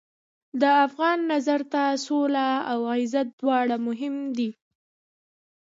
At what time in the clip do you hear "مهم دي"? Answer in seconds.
3.87-4.49